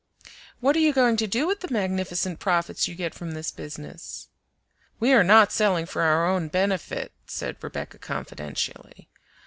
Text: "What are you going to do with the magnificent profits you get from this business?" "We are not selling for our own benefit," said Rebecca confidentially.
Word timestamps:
"What 0.61 0.75
are 0.75 0.79
you 0.79 0.93
going 0.93 1.15
to 1.17 1.27
do 1.27 1.45
with 1.45 1.59
the 1.59 1.71
magnificent 1.71 2.39
profits 2.39 2.87
you 2.87 2.95
get 2.95 3.13
from 3.13 3.33
this 3.33 3.51
business?" 3.51 4.29
"We 4.99 5.13
are 5.13 5.23
not 5.23 5.51
selling 5.51 5.85
for 5.85 6.01
our 6.01 6.25
own 6.25 6.47
benefit," 6.47 7.11
said 7.27 7.57
Rebecca 7.61 7.99
confidentially. 7.99 9.09